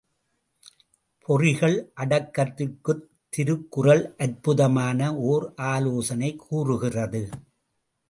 [1.25, 3.05] பொறிகள் அடக்கத்திற்குத்
[3.29, 5.15] திருக்குறள் அற்புதமான
[5.31, 7.29] ஓர் ஆலோசனை கூறுகிறது.